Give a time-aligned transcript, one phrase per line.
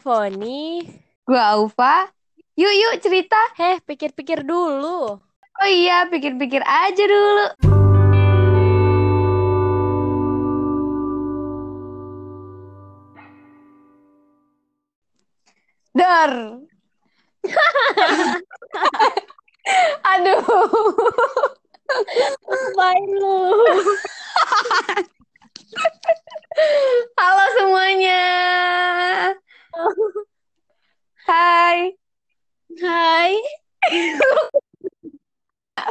[0.00, 0.80] Foni.
[1.26, 2.08] Gue Aufa.
[2.56, 3.36] Yuk, yuk cerita.
[3.56, 5.20] Heh, pikir-pikir dulu.
[5.56, 7.46] Oh iya, pikir-pikir aja dulu.
[15.96, 16.32] Dar.
[20.12, 20.44] Aduh.
[22.46, 23.40] Ngapain lu?
[27.16, 28.24] Halo semuanya.
[31.26, 31.96] Hai.
[32.80, 33.32] Hai.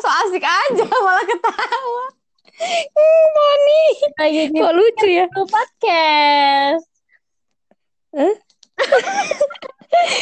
[0.02, 2.06] So asik aja malah ketawa.
[2.96, 3.84] Ih, Moni.
[4.36, 5.26] Lagi di Kok lucu ya?
[5.32, 6.88] podcast.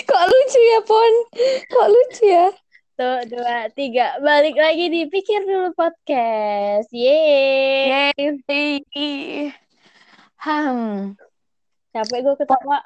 [0.06, 1.14] Kok lucu ya, Pon?
[1.66, 2.54] Kok lucu ya?
[2.94, 4.22] Tuh, dua, tiga.
[4.22, 6.94] Balik lagi di Pikir Dulu Podcast.
[6.94, 8.14] Yeay.
[8.14, 9.50] Yeay.
[10.38, 11.18] Hmm.
[11.90, 12.86] Capek gue ketawa.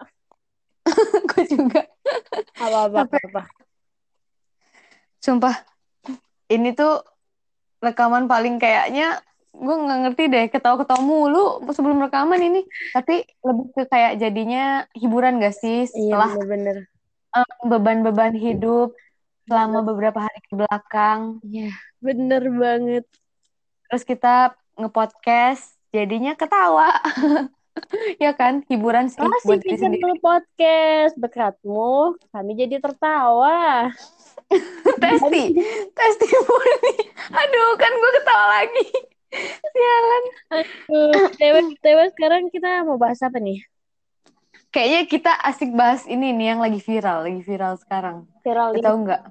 [1.27, 1.83] Gue juga.
[2.55, 3.03] Apa-apa.
[3.03, 3.23] Capek.
[3.27, 3.43] apa
[5.19, 5.59] Sumpah.
[6.47, 7.03] Ini tuh
[7.83, 9.26] rekaman paling kayaknya
[9.57, 14.63] gue nggak ngerti deh ketawa-ketawa mulu sebelum rekaman ini tapi lebih ke kayak jadinya
[14.93, 16.77] hiburan gak sih Iya, setelah bener-bener.
[17.33, 18.93] em, beban-beban hidup
[19.43, 23.05] selama beberapa hari ke belakang Iya, bener banget.
[23.85, 24.35] terus kita
[24.75, 26.93] ngepodcast jadinya ketawa
[28.23, 31.13] ya kan hiburan sih Masih buat diri sendiri Podcast.
[31.15, 31.93] Berkatmu,
[32.27, 33.89] kami jadi tertawa.
[34.97, 35.43] testi
[35.91, 36.93] testimoni
[37.29, 38.85] aduh kan gue ketawa lagi
[39.77, 40.23] sialan
[40.57, 43.61] Aduh, Tewe, Tewe sekarang kita mau bahas apa nih?
[44.71, 48.27] kayaknya kita asik bahas ini nih yang lagi viral lagi viral sekarang.
[48.43, 49.23] Viral di tahu nggak?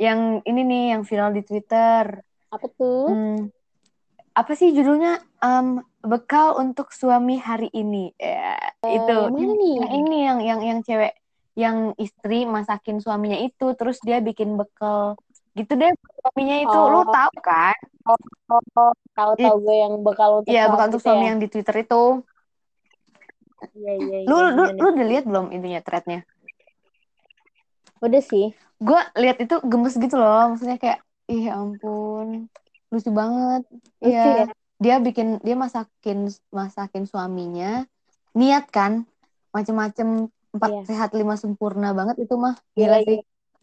[0.00, 2.04] Yang ini nih yang viral di Twitter.
[2.48, 3.12] Apa tuh?
[3.12, 3.38] Hmm,
[4.32, 5.20] apa sih judulnya?
[5.42, 8.14] Em, bekal untuk suami hari ini.
[8.16, 8.56] Ya
[8.88, 9.12] itu.
[9.12, 9.74] yang mana nih?
[9.76, 11.12] yang ini yang yang yang cewek
[11.58, 15.18] yang istri masakin suaminya itu terus dia bikin bekal
[15.58, 15.90] gitu deh
[16.20, 17.12] suaminya itu lu Oh.
[17.14, 17.76] tahu kan
[18.08, 18.16] Oh,
[19.16, 21.30] tahu-tahu gue yang bekal untuk Iya bekal untuk gitu suami ya.
[21.30, 21.94] yang di Twitter itu
[23.76, 26.18] Iya, iya, lu iya, lu, lu udah lihat belum intinya threadnya
[28.04, 28.46] Udah sih.
[28.80, 30.98] gue lihat itu gemes gitu loh maksudnya kayak
[31.30, 32.48] ih ya ampun
[32.90, 33.62] lucu banget
[34.00, 34.44] Iya ya?
[34.80, 36.18] dia bikin dia masakin
[36.58, 37.84] masakin suaminya
[38.38, 38.92] niat kan
[39.54, 40.08] macem-macem
[40.56, 40.80] empat Iya.
[40.88, 43.18] sehat lima sempurna banget itu mah Gila, gila sih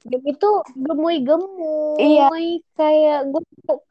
[0.07, 1.99] Dia itu gemuy-gemuy.
[1.99, 2.27] Iya.
[2.79, 3.41] Kayak gue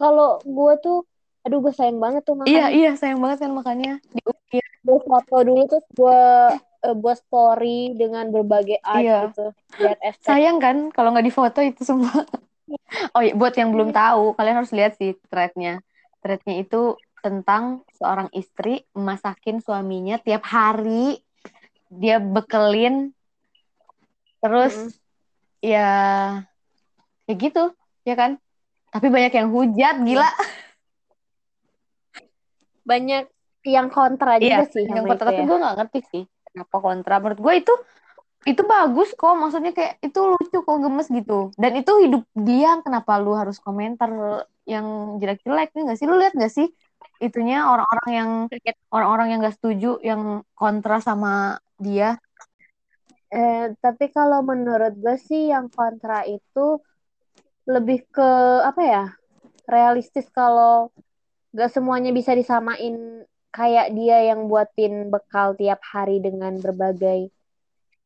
[0.01, 0.99] kalau gue tuh
[1.47, 5.37] aduh gue sayang banget tuh iya makanya iya sayang banget kan makanya diukir gue foto
[5.47, 6.23] dulu terus gue
[6.59, 9.19] eh, buat story dengan berbagai art Iya.
[9.31, 9.47] gitu
[10.27, 12.11] sayang kan kalau nggak difoto itu semua
[13.15, 15.87] oh iya buat yang belum tahu kalian harus lihat sih threadnya
[16.19, 21.23] threadnya itu tentang seorang istri masakin suaminya tiap hari
[21.95, 23.15] dia bekelin
[24.43, 25.06] terus Mm-mm.
[25.67, 25.91] Ya
[27.27, 27.75] ya gitu
[28.07, 28.39] ya kan?
[28.95, 30.31] Tapi banyak yang hujat gila.
[32.87, 33.25] Banyak
[33.67, 35.35] yang kontra juga iya sih yang kontra.
[35.35, 35.49] Tapi ya.
[35.51, 36.23] gue nggak ngerti sih
[36.55, 37.19] kenapa kontra.
[37.19, 37.75] Menurut gue itu
[38.47, 39.35] itu bagus kok.
[39.35, 41.51] Maksudnya kayak itu lucu kok gemes gitu.
[41.59, 44.09] Dan itu hidup dia kenapa lu harus komentar
[44.63, 46.07] yang jelek-jelek nih nggak sih?
[46.07, 46.71] Lu lihat nggak sih
[47.17, 48.31] itunya orang-orang yang
[48.93, 52.21] orang-orang yang gak setuju yang kontra sama dia
[53.27, 56.79] Eh, tapi kalau menurut gue sih yang kontra itu
[57.67, 58.31] lebih ke
[58.63, 59.05] apa ya
[59.67, 60.95] realistis kalau
[61.51, 67.27] gak semuanya bisa disamain kayak dia yang buatin bekal tiap hari dengan berbagai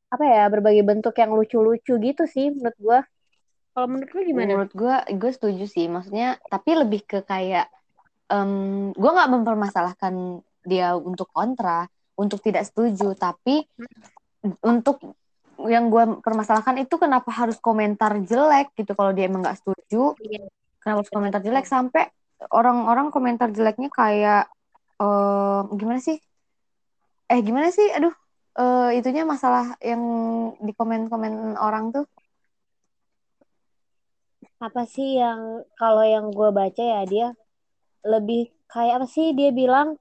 [0.09, 3.01] apa ya berbagai bentuk yang lucu-lucu gitu sih menurut gue
[3.71, 4.45] kalau menurut lu gimana?
[4.45, 5.87] menurut gue gue setuju sih.
[5.87, 7.71] Maksudnya tapi lebih ke kayak
[8.31, 8.51] em
[8.91, 11.87] gue nggak mempermasalahkan dia untuk kontra
[12.19, 13.15] untuk tidak setuju.
[13.15, 13.63] Tapi
[14.65, 14.97] untuk
[15.69, 20.17] yang gue permasalahkan itu kenapa harus komentar jelek gitu kalau dia emang nggak setuju.
[20.25, 20.49] Iya.
[20.81, 21.67] kenapa harus komentar jelek?
[21.69, 22.09] Sampai
[22.49, 24.49] orang-orang komentar jeleknya kayak
[25.01, 26.17] eh gimana sih?
[27.29, 27.89] Eh gimana sih?
[27.93, 28.15] Aduh
[28.57, 30.01] eh itunya masalah yang
[30.65, 32.09] di komen-komen orang tuh.
[34.61, 37.29] Apa sih yang kalau yang gue baca ya dia
[38.09, 39.37] lebih kayak apa sih?
[39.37, 40.01] Dia bilang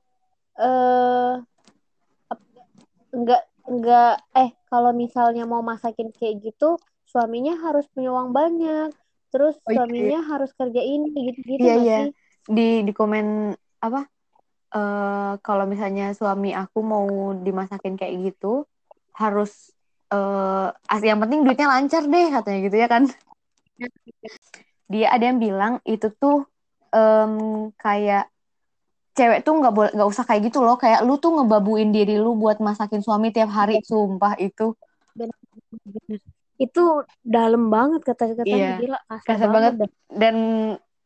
[0.56, 1.34] eh
[2.32, 2.56] ap-
[3.12, 4.08] enggak enggak
[4.42, 6.66] eh kalau misalnya mau masakin kayak gitu
[7.12, 8.88] suaminya harus punya uang banyak.
[9.32, 11.96] Terus Oh, iya, suaminya harus kerja ini gitu-gitu Iya, nggak iya.
[11.96, 12.08] sih?
[12.56, 13.26] Di di komen
[13.86, 14.00] apa
[14.76, 17.06] eh kalau misalnya suami aku mau
[17.46, 18.48] dimasakin kayak gitu
[19.22, 19.52] harus
[20.94, 23.04] as- yang penting duitnya lancar deh katanya gitu ya kan?
[24.94, 26.36] Dia ada yang bilang itu tuh
[26.96, 27.34] em,
[27.82, 28.24] kayak
[29.14, 30.76] cewek tuh nggak boleh nggak usah kayak gitu loh.
[30.76, 34.74] Kayak lu tuh ngebabuin diri lu buat masakin suami tiap hari sumpah itu.
[35.16, 35.36] Bener.
[36.60, 36.84] itu
[37.24, 38.76] dalam banget kata-katanya Iya.
[38.84, 39.92] gila kasar, kasar banget, banget.
[40.12, 40.36] dan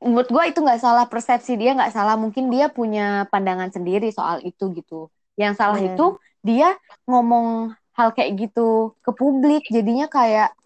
[0.02, 2.18] menurut gue itu nggak salah persepsi dia nggak salah.
[2.18, 5.14] Mungkin dia punya pandangan sendiri soal itu gitu.
[5.38, 5.94] Yang salah Iya.
[5.94, 6.06] itu
[6.42, 6.70] dia
[7.06, 9.62] ngomong hal kayak gitu ke publik.
[9.70, 10.58] Jadinya kayak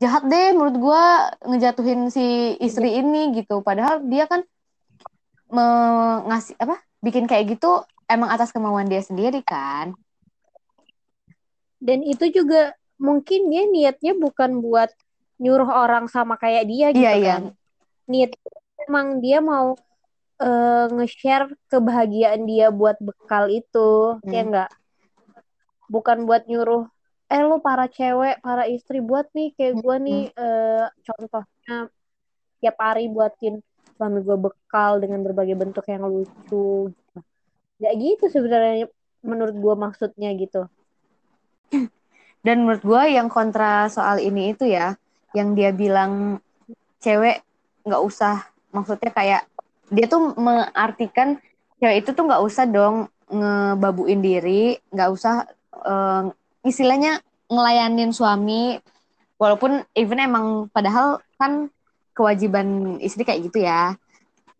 [0.00, 1.02] jahat deh menurut gue
[1.52, 3.60] ngejatuhin si istri ini gitu.
[3.60, 4.40] Padahal dia kan
[5.52, 9.92] me- ngasih apa bikin kayak gitu emang atas kemauan dia sendiri kan
[11.82, 14.90] dan itu juga mungkin dia niatnya bukan buat
[15.42, 17.34] nyuruh orang sama kayak dia gitu Iya, iya.
[17.36, 17.42] kan
[18.06, 18.30] niat
[18.86, 19.74] emang dia mau
[20.42, 24.30] eh, nge-share kebahagiaan dia buat bekal itu Hmm.
[24.30, 24.70] ya enggak
[25.90, 26.86] bukan buat nyuruh
[27.32, 31.76] eh lu para cewek para istri buat nih kayak gue nih eh, contohnya
[32.60, 33.58] tiap hari buatin
[33.96, 37.18] suami gue bekal dengan berbagai bentuk yang lucu gitu.
[37.82, 38.86] Gak gitu sebenarnya
[39.22, 40.66] menurut gue maksudnya gitu
[42.42, 44.98] Dan menurut gue yang kontra soal ini itu ya,
[45.30, 46.42] yang dia bilang
[46.98, 47.38] cewek
[47.86, 48.42] nggak usah,
[48.74, 49.42] maksudnya kayak
[49.94, 51.38] dia tuh mengartikan
[51.78, 55.46] cewek itu tuh nggak usah dong ngebabuin diri, nggak usah
[55.86, 56.22] eh,
[56.66, 58.82] istilahnya ngelayanin suami,
[59.38, 61.70] walaupun even emang padahal kan
[62.12, 63.96] kewajiban istri kayak gitu ya.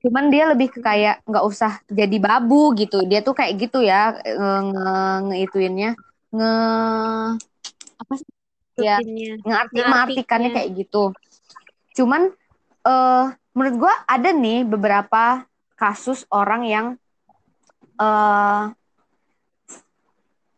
[0.02, 4.19] Cuman dia lebih ke kayak nggak usah jadi babu gitu, dia tuh kayak gitu ya
[4.19, 4.94] nge, nge
[5.31, 5.90] ngeituinnya
[6.34, 6.52] nge
[8.02, 8.28] apa sih?
[8.82, 8.99] Ya
[9.70, 11.12] mengartikannya kayak gitu.
[11.94, 12.34] Cuman
[12.82, 13.25] eh
[13.55, 15.46] menurut gua ada nih beberapa
[15.78, 16.87] kasus orang yang
[18.00, 18.62] eh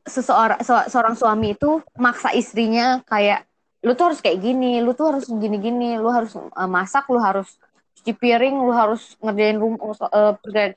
[0.04, 3.48] seseorang se- seorang suami itu maksa istrinya kayak
[3.84, 7.60] lu tuh harus kayak gini lu tuh harus gini-gini lu harus eh, masak lu harus
[8.00, 9.96] cuci piring lu harus ngerjain rumah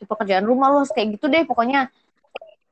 [0.06, 1.44] pekerjaan rumah lu harus kayak gitu deh.
[1.48, 1.88] Pokoknya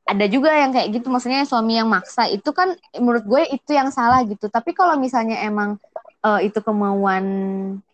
[0.05, 2.29] ada juga yang kayak gitu maksudnya suami yang maksa.
[2.29, 4.47] Itu kan menurut gue itu yang salah gitu.
[4.51, 5.81] Tapi kalau misalnya emang
[6.23, 7.25] eh, itu kemauan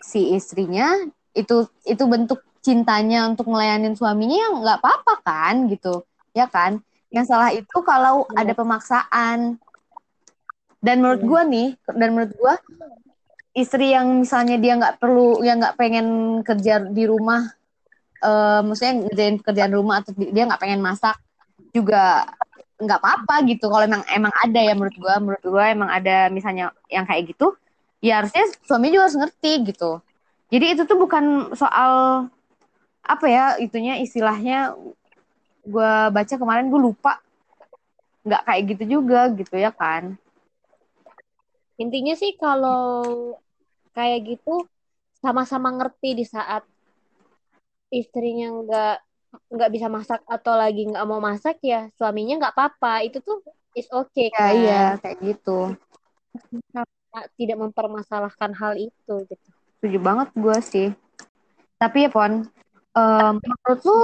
[0.03, 0.97] si istrinya
[1.31, 6.03] itu itu bentuk cintanya untuk ngelayanin suaminya ya nggak apa-apa kan gitu.
[6.35, 6.83] Ya kan?
[7.11, 8.43] Yang salah itu kalau Iya.
[8.45, 9.39] ada pemaksaan
[10.81, 11.29] dan menurut Iya.
[11.29, 12.53] gue nih dan menurut gue
[13.53, 16.07] istri yang misalnya dia nggak perlu yang nggak pengen
[16.41, 17.51] kerja di rumah
[18.21, 21.17] eh maksudnya ngerjain pekerjaan rumah atau di- dia nggak pengen masak
[21.73, 22.29] juga
[22.81, 23.65] nggak apa-apa gitu.
[23.69, 27.53] Kalau emang emang ada ya menurut gua menurut gua emang ada misalnya yang kayak gitu
[28.01, 30.01] ya harusnya suami juga harus ngerti gitu.
[30.53, 32.25] Jadi itu tuh bukan soal
[33.01, 34.77] apa ya itunya istilahnya
[35.65, 37.17] gua baca kemarin gue lupa.
[38.21, 40.13] Nggak kayak gitu juga gitu ya kan
[41.81, 43.33] intinya sih kalau
[43.97, 44.69] kayak gitu
[45.17, 46.61] sama-sama ngerti di saat
[47.91, 48.95] istrinya nggak
[49.51, 53.01] nggak bisa masak atau lagi nggak mau masak ya suaminya nggak apa-apa.
[53.03, 53.41] Itu tuh
[53.73, 54.51] is okay ya kan.
[54.53, 55.59] iya kayak gitu.
[57.11, 59.47] Tidak mempermasalahkan hal itu gitu.
[59.79, 60.87] Setuju banget gue sih.
[61.75, 62.45] Tapi ya pon
[62.95, 63.99] em, menurut lu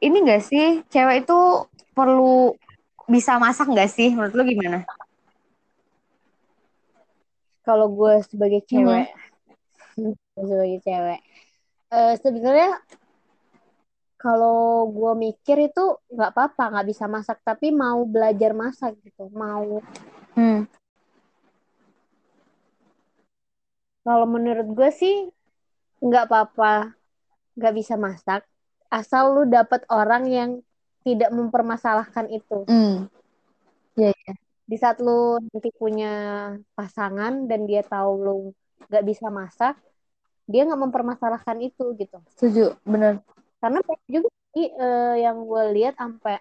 [0.00, 1.38] ini gak sih cewek itu
[1.92, 2.56] perlu
[3.06, 4.16] bisa masak gak sih?
[4.16, 4.82] Menurut lu gimana
[7.64, 9.08] kalau gue sebagai cewek
[10.36, 11.20] sebagai cewek
[11.92, 12.80] eh, sebenarnya
[14.20, 19.80] kalau gue mikir itu nggak apa-apa nggak bisa masak tapi mau belajar masak gitu mau
[20.36, 20.68] hmm.
[24.04, 25.16] kalau menurut gue sih
[26.00, 26.96] nggak apa-apa
[27.56, 28.44] nggak bisa masak
[28.92, 30.50] asal lu dapet orang yang
[31.00, 33.08] tidak mempermasalahkan itu Hmm.
[33.98, 34.14] Iya,
[34.70, 36.14] di saat lu nanti punya
[36.78, 38.38] pasangan dan dia tahu lu
[38.86, 39.74] nggak bisa masak
[40.46, 42.18] dia nggak mempermasalahkan itu gitu.
[42.38, 43.18] Setuju bener
[43.58, 46.38] karena juga sih eh, yang gue lihat sampai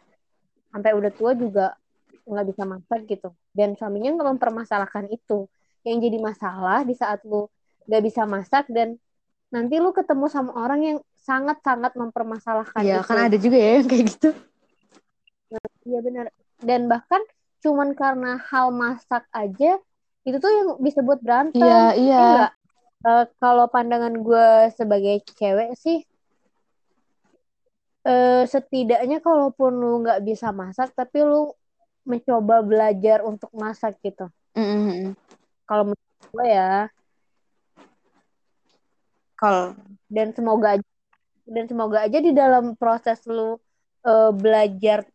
[0.69, 1.73] sampai udah tua juga
[2.29, 3.33] nggak bisa masak gitu.
[3.49, 5.49] Dan suaminya nggak mempermasalahkan itu.
[5.81, 7.49] Yang jadi masalah di saat lu
[7.89, 8.97] nggak bisa masak dan
[9.49, 13.09] nanti lu ketemu sama orang yang sangat-sangat mempermasalahkan Iya itu.
[13.09, 14.29] kan ada juga ya yang kayak gitu.
[15.89, 16.25] Iya benar.
[16.61, 17.21] Dan bahkan
[17.59, 19.79] cuman karena hal masak aja
[20.27, 22.47] itu tuh yang bisa buat berantem iya Ya iya?
[22.99, 26.03] Eh, kalau pandangan gue sebagai cewek sih
[28.03, 31.55] eh, setidaknya kalaupun lu nggak bisa masak tapi lu
[32.03, 35.15] mencoba belajar untuk masak gitu Mm-mm.
[35.63, 36.91] kalau menurut gue ya
[39.39, 39.71] kalau
[40.11, 40.89] dan semoga aja
[41.47, 43.55] dan semoga aja di dalam proses lu
[44.03, 45.07] eh, belajar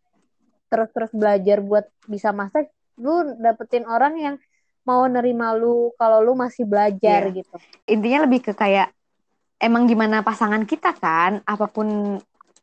[0.74, 2.66] terus-terus belajar buat bisa masak
[2.98, 4.34] lu dapetin orang yang
[4.82, 7.40] mau nerima lu kalau lu masih belajar Iya.
[7.40, 7.54] gitu.
[7.86, 8.90] Intinya lebih ke kayak
[9.62, 12.18] emang gimana pasangan kita kan apa pun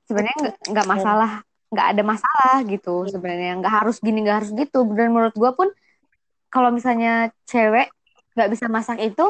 [0.06, 1.32] sebenarnya nggak nggak masalah
[1.72, 3.64] nggak ada masalah gitu sebenarnya.
[3.64, 4.84] Nggak harus gini nggak harus gitu.
[4.92, 5.68] Dan menurut gue pun
[6.52, 7.88] kalau misalnya cewek
[8.36, 9.26] nggak bisa masak itu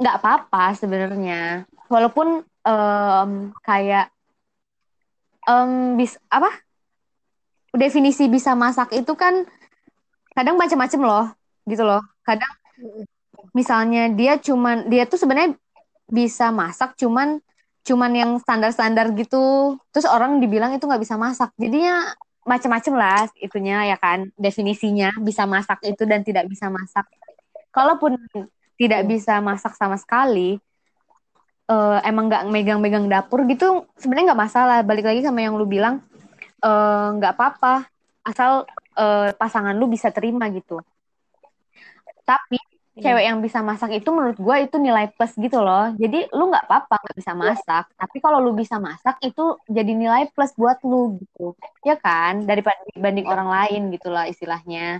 [0.00, 1.68] nggak apa-apa sebenarnya.
[1.86, 3.30] Walaupun em,
[3.62, 4.08] kayak
[5.46, 6.50] em, bis apa
[7.78, 9.46] definisi bisa masak itu kan
[10.34, 11.26] kadang macam-macam loh
[11.70, 12.02] gitu loh.
[12.26, 12.52] Kadang
[13.54, 15.54] misalnya dia cuman dia tuh sebenarnya
[16.10, 17.38] bisa masak cuman
[17.86, 19.76] cuman yang standar-standar gitu.
[19.94, 21.54] Terus orang dibilang itu nggak bisa masak.
[21.56, 22.12] Jadinya
[22.44, 24.28] macam-macam lah itunya ya kan?
[24.36, 27.08] Definisinya bisa masak itu dan tidak bisa masak.
[27.72, 28.18] Kalaupun
[28.78, 30.60] tidak bisa masak sama sekali
[31.68, 34.78] eh, emang nggak megang-megang dapur gitu sebenarnya nggak masalah.
[34.84, 36.04] Balik lagi sama yang lu bilang
[36.64, 37.86] eh, nggak apa-apa
[38.26, 38.66] asal
[38.98, 40.82] eh, pasangan lu bisa terima gitu
[42.28, 42.58] tapi
[42.98, 43.14] Iya.
[43.14, 45.94] cewek yang bisa masak itu menurut gue itu nilai plus gitu loh.
[45.94, 50.26] Jadi lu nggak apa-apa nggak bisa masak, tapi kalau lu bisa masak itu jadi nilai
[50.34, 51.54] plus buat lu gitu,
[51.86, 52.42] ya kan?
[52.42, 54.98] Daripada dibanding orang lain gitulah istilahnya.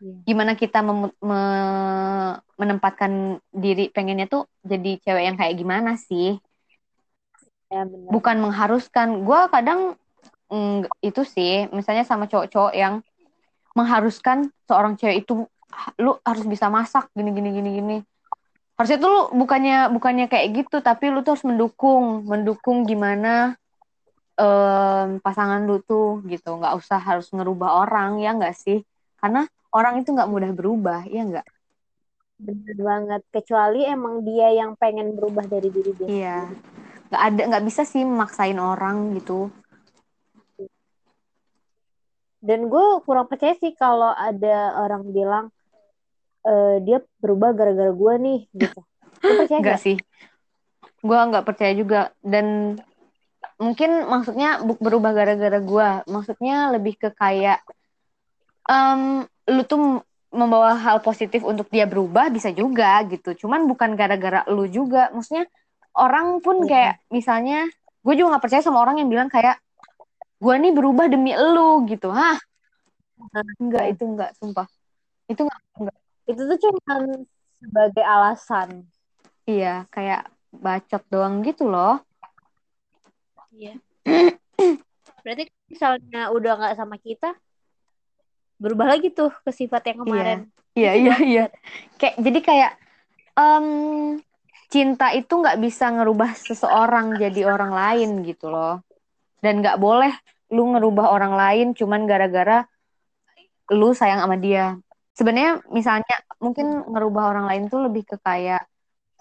[0.00, 0.16] Iya.
[0.24, 6.40] Gimana kita mem- me- menempatkan diri pengennya tuh jadi cewek yang kayak gimana sih?
[7.70, 7.86] Ya.
[7.86, 9.22] Bukan mengharuskan.
[9.22, 9.94] Gue kadang
[10.50, 13.00] mm, itu sih, misalnya sama cowok-cowok yang
[13.74, 17.96] mengharuskan seorang cewek itu "Ah, lu harus bisa masak gini gini gini gini
[18.74, 23.54] harusnya tuh lu bukannya bukannya kayak gitu tapi lu tuh harus mendukung mendukung gimana
[24.34, 28.82] em, pasangan lu tuh gitu nggak usah harus ngerubah orang ya nggak sih
[29.20, 31.46] karena orang itu nggak mudah berubah ya nggak
[32.40, 33.20] Bener banget.
[33.28, 36.08] Kecuali emang dia yang pengen berubah dari diri dia.
[36.08, 36.38] iya
[37.10, 39.50] nggak ada nggak bisa sih memaksain orang gitu.
[42.40, 45.44] Dan gue kurang percaya sih kalau ada orang bilang
[46.46, 48.80] eh, dia berubah gara-gara gue nih gitu.
[49.20, 49.84] Percaya nggak gak?
[49.84, 49.96] sih.
[51.04, 52.14] Gue nggak percaya juga.
[52.24, 52.78] Dan
[53.60, 55.88] mungkin maksudnya berubah gara-gara gue.
[56.08, 57.60] Maksudnya lebih ke kayak
[58.70, 60.00] em, lu tuh
[60.30, 63.36] membawa hal positif untuk dia berubah bisa juga gitu.
[63.44, 65.12] Cuman bukan gara-gara lu juga.
[65.12, 65.44] Maksudnya
[65.96, 66.70] orang pun Mm-mm.
[66.70, 67.66] kayak misalnya
[68.00, 69.58] gue juga nggak percaya sama orang yang bilang kayak
[70.40, 72.38] gue nih berubah demi lu gitu hah
[73.60, 74.64] enggak itu enggak sumpah
[75.28, 75.96] itu enggak, enggak.
[76.26, 76.94] Itu tuh cuma
[77.60, 78.68] sebagai alasan.
[79.44, 82.00] iya kayak bacot doang gitu loh
[83.50, 83.76] Iya.
[85.20, 87.34] Berarti misalnya udah nggak sama kita,
[88.56, 90.38] berubah lagi tuh ke sifat yang kemarin.
[90.72, 91.28] iya Gitu iya dong.
[91.28, 91.44] iya
[91.98, 92.72] kayak jadi kayak
[93.36, 93.66] em,
[94.70, 98.80] cinta itu nggak bisa ngerubah seseorang jadi orang lain gitu loh.
[99.42, 100.14] Dan nggak boleh
[100.54, 102.66] lu ngerubah orang lain cuman gara-gara
[103.74, 104.78] lu sayang sama dia.
[105.14, 108.62] Sebenarnya misalnya mungkin ngerubah orang lain tuh lebih ke kayak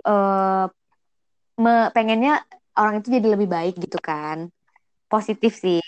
[0.05, 0.65] eh
[1.59, 2.45] me- pengennya
[2.79, 4.47] orang itu jadi lebih baik gitu kan.
[5.09, 5.81] Positif sih.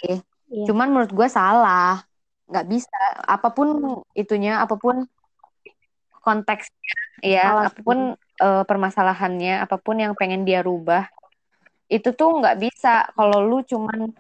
[0.51, 0.67] Iya.
[0.67, 2.03] cuman menurut gue salah.
[2.51, 2.99] Nggak bisa.
[3.23, 3.67] Apa pun
[4.11, 5.07] itunya apa pun
[6.21, 7.65] konteksnya ya Alasan.
[7.71, 7.97] apa pun
[8.41, 11.05] eh, permasalahannya apa pun yang pengen dia rubah
[11.91, 14.11] itu tuh nggak bisa kalau lu cuman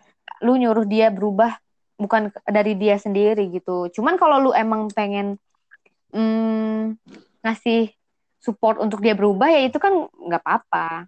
[0.43, 1.55] lu nyuruh dia berubah
[1.95, 5.37] bukan dari dia sendiri gitu cuman kalau lu emang pengen
[6.13, 6.97] mm,
[7.45, 7.93] ngasih
[8.41, 11.07] support untuk dia berubah ya itu kan nggak apa-apa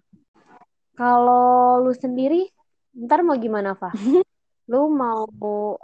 [0.94, 2.46] Kalau lu sendiri,
[2.94, 3.90] ntar mau gimana, Fah?
[4.70, 5.26] Lu mau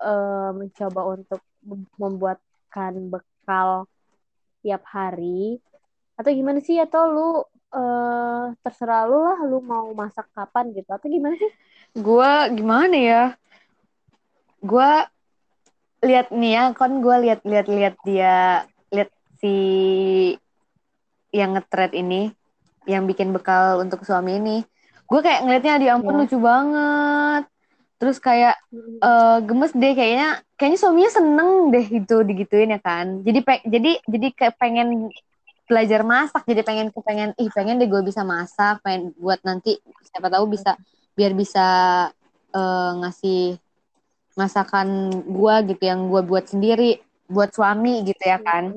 [0.00, 3.70] eh, mencoba untuk mem- membuatkan bekal
[4.62, 5.60] tiap hari?
[6.20, 6.76] Atau gimana sih?
[6.76, 7.28] Atau lu
[7.72, 10.90] eh, terserah lu lah, lu mau masak kapan gitu?
[10.92, 11.50] Atau gimana sih?
[11.90, 13.22] gue gimana ya
[14.62, 14.90] gue
[16.06, 18.36] lihat nih ya kan gue lihat lihat lihat dia
[18.94, 19.10] lihat
[19.40, 19.54] si
[21.30, 22.30] yang nge-thread ini
[22.86, 24.56] yang bikin bekal untuk suami ini
[25.06, 26.20] gue kayak ngelihatnya di ampun Ya.
[26.22, 27.42] lucu banget
[27.98, 28.54] terus kayak
[29.02, 33.90] eh, gemes deh kayaknya kayaknya suaminya seneng deh gitu digituin ya kan jadi pe- jadi
[34.06, 35.10] jadi kayak pengen
[35.70, 39.78] belajar masak jadi pengen kepengen ih pengen deh gue bisa masak pengen buat nanti
[40.10, 40.74] siapa tahu bisa
[41.14, 41.66] biar bisa
[42.50, 43.54] eh, ngasih
[44.34, 48.74] masakan gue gitu yang gue buat sendiri buat suami gitu ya kan.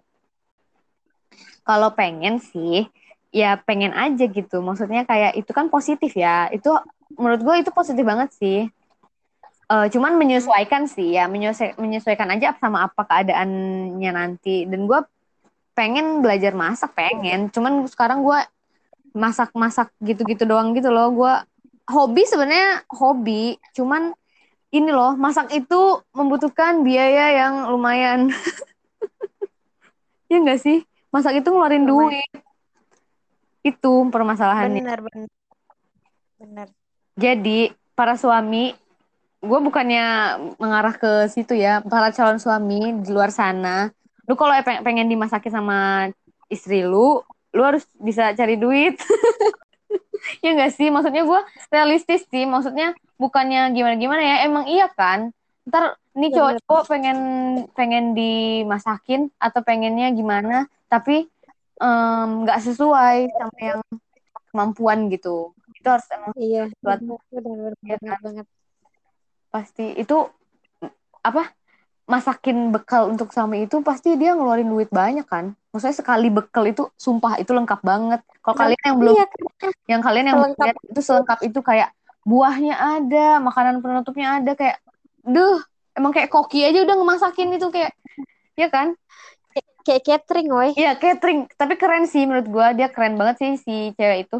[1.65, 2.85] Kalau pengen sih
[3.33, 4.61] ya pengen aja gitu.
[4.61, 6.51] Maksudnya kayak itu kan positif ya.
[6.53, 6.69] Itu
[7.17, 8.69] menurut gue itu positif banget sih.
[9.73, 11.25] Eh, cuman menyesuaikan sih ya.
[11.25, 14.69] Menyesua- menyesuaikan aja sama apa keadaannya nanti.
[14.69, 14.99] Dan gue
[15.73, 17.49] pengen belajar masak pengen.
[17.49, 18.39] Cuman sekarang gue
[19.13, 21.09] masak-masak gitu-gitu doang gitu loh.
[21.13, 21.33] Gue
[21.89, 24.15] hobi sebenarnya hobi cuman
[24.73, 28.29] ini loh masak itu membutuhkan biaya yang lumayan.
[30.31, 30.81] Ya enggak sih?
[31.13, 32.17] Masak itu ngeluarin Lumayan.
[32.25, 32.31] duit.
[33.61, 34.81] Itu permasalahannya.
[34.81, 35.29] Bener, bener.
[36.41, 36.67] Bener.
[37.13, 38.73] jadi para suami
[39.45, 40.05] gue bukannya
[40.57, 41.85] mengarah ke situ ya.
[41.85, 46.09] Para calon suami di luar sana lu kalau pengen dimasakin sama
[46.47, 47.19] istri lu
[47.53, 48.97] lu harus bisa cari duit.
[50.39, 50.87] Ya enggak sih?
[50.87, 52.47] Maksudnya gue realistis sih.
[52.47, 54.35] Maksudnya bukannya gimana gimana ya.
[54.47, 55.35] Emang iya kan?
[55.67, 57.17] Ntar nih cowok-cowok pengen
[57.75, 61.27] pengen dimasakin atau pengennya gimana tapi
[62.39, 63.81] nggak um, sesuai sama yang
[64.47, 65.51] kemampuan gitu.
[65.75, 68.19] Itu harus emang iya benar, benar, ya, kan?
[68.23, 68.47] banget.
[69.51, 70.17] Pasti itu
[71.19, 71.51] apa
[72.03, 75.55] masakin bekal untuk suami itu pasti dia ngeluarin duit banyak kan?
[75.71, 78.21] Maksudnya sekali bekal itu sumpah itu lengkap banget.
[78.43, 79.71] Kalau kalian yang belum iya, kan?
[79.87, 81.89] yang kalian yang belum lihat itu selengkap itu kayak
[82.23, 84.79] buahnya ada makanan penutupnya ada kayak
[85.23, 85.59] duh
[85.95, 87.91] emang kayak koki aja udah ngemasakin itu kayak
[88.59, 88.95] ya kan?
[89.83, 91.47] Kayak catering woi iya catering.
[91.55, 94.37] Tapi keren sih menurut gue dia keren banget sih si cewek itu.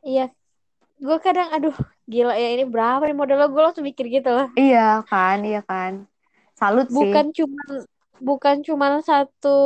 [0.00, 0.32] Iya
[1.00, 4.52] gue kadang aduh gila ya ini berapa nih modal gue langsung mikir gitu loh.
[4.52, 6.04] Iya kan iya kan.
[6.52, 7.00] Salut sih.
[7.00, 7.64] Bukan cuma
[8.20, 9.58] bukan cuma satu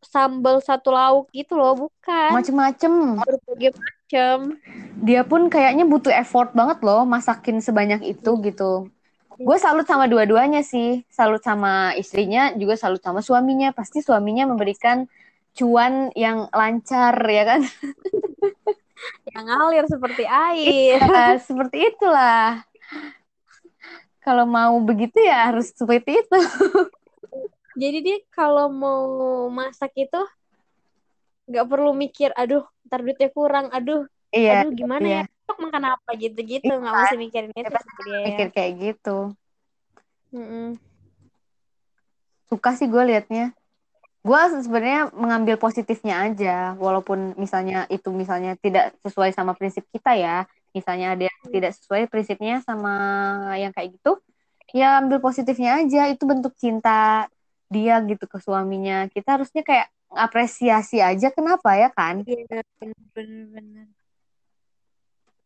[0.00, 2.32] sambal satu lauk gitu loh bukan.
[2.32, 3.20] Macem-macem.
[3.20, 4.56] Berbagai macam
[4.96, 8.88] dia pun kayaknya butuh effort banget loh masakin sebanyak itu gitu.
[9.36, 11.04] Gue salut sama dua-duanya sih.
[11.12, 13.76] Salut sama istrinya juga salut sama suaminya.
[13.76, 15.04] Pasti suaminya memberikan
[15.56, 17.60] cuan yang lancar ya kan
[19.30, 20.98] yang ngalir seperti air.
[21.00, 22.64] Ya, seperti itulah.
[24.22, 26.38] Kalau mau begitu ya harus seperti itu.
[27.76, 29.06] Jadi dia kalau mau
[29.52, 30.20] masak itu
[31.46, 34.02] nggak perlu mikir aduh ntar duitnya kurang aduh
[34.34, 35.22] iya, aduh gimana iya.
[35.22, 36.10] ya untuk makan apa?
[36.18, 37.04] Gitu-gitu nggak iya.
[37.06, 39.36] usah mikirin itu dia mikir kayak gitu.
[40.34, 40.96] Mm
[42.46, 43.52] suka sih gue liatnya
[44.26, 50.50] gue sebenarnya mengambil positifnya aja walaupun misalnya itu misalnya tidak sesuai sama prinsip kita ya.
[50.74, 52.92] Misalnya ada yang tidak sesuai prinsipnya sama
[53.56, 54.18] yang kayak gitu
[54.74, 56.10] ya ambil positifnya aja.
[56.10, 57.30] Itu bentuk cinta
[57.70, 59.06] dia gitu ke suaminya.
[59.06, 62.26] Kita harusnya kayak apresiasi aja kenapa ya kan?
[62.26, 62.66] Iya
[63.14, 63.86] benar-benar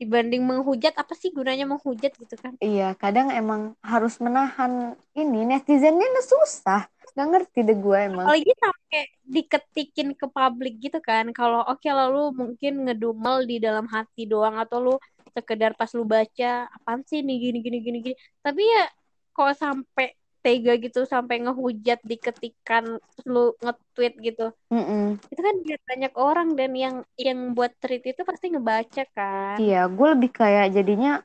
[0.01, 2.57] dibanding menghujat apa sih gunanya menghujat gitu kan?
[2.65, 9.01] Iya kadang emang harus menahan ini netizennya susah nggak ngerti deh gue emang apalagi sampai
[9.27, 14.59] diketikin ke publik gitu kan kalau oke okay, lalu mungkin ngedumel di dalam hati doang
[14.59, 14.95] atau lu
[15.31, 18.85] sekedar pas lu baca apaan sih nih gini gini gini gini tapi ya
[19.31, 22.97] kok sampai tega gitu sampai ngehujat diketikan
[23.29, 24.47] lu nge-tweet gitu.
[24.73, 25.05] Mm -mm.
[25.29, 29.57] Itu kan dia banyak orang dan yang yang buat tweet itu pasti ngebaca kan.
[29.61, 31.21] Iya, gue lebih kayak jadinya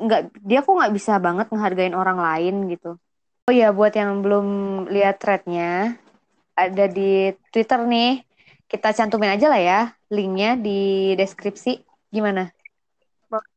[0.00, 2.96] nggak dia kok nggak bisa banget ngehargain orang lain gitu.
[3.50, 4.46] Oh iya, buat yang belum
[4.94, 5.98] lihat threadnya
[6.54, 8.22] ada di Twitter nih.
[8.70, 11.82] Kita cantumin aja lah ya linknya di deskripsi.
[12.14, 12.46] Gimana?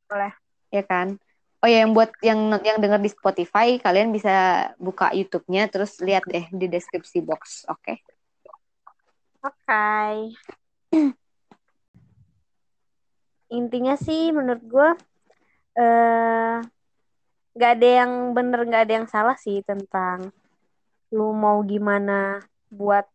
[0.10, 0.34] Boleh.
[0.73, 1.21] Ya kan?
[1.62, 6.25] Oh ya, yang buat yang yang dengar di Spotify, kalian bisa buka YouTube-nya terus lihat
[6.25, 7.77] deh di deskripsi box, oke?
[7.86, 7.97] Okay?
[9.45, 9.53] Oke.
[9.62, 10.13] Okay.
[13.62, 14.89] Intinya sih menurut gue
[15.77, 16.58] eh
[17.53, 20.33] nggak ada yang bener nggak ada yang salah sih tentang
[21.13, 22.41] lu mau gimana
[22.73, 23.05] buat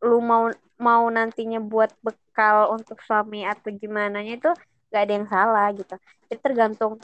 [0.00, 4.52] lu mau mau nantinya buat bekal untuk suami atau gimana itu
[4.92, 5.96] gak ada yang salah gitu.
[6.28, 7.00] Jadi tergantung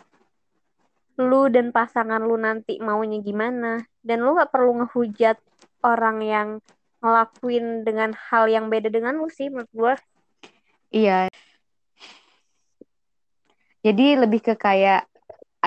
[1.16, 3.80] lu dan pasangan lu nanti maunya gimana.
[4.04, 5.40] Dan lu gak perlu ngehujat
[5.84, 6.48] orang yang
[7.02, 9.94] ngelakuin dengan hal yang beda dengan lu sih menurut gue
[10.94, 11.26] iya.
[13.82, 15.10] Jadi lebih ke kayak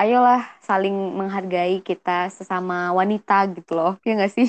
[0.00, 4.48] ayolah saling menghargai kita sesama wanita gitu loh ya gak sih